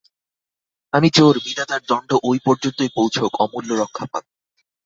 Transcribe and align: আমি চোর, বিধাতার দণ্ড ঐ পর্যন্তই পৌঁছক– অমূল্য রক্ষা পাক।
আমি 0.93 1.09
চোর, 1.09 1.33
বিধাতার 1.45 1.81
দণ্ড 1.87 2.09
ঐ 2.23 2.31
পর্যন্তই 2.45 2.89
পৌঁছক– 2.95 3.37
অমূল্য 3.43 3.69
রক্ষা 3.73 4.05
পাক। 4.05 4.23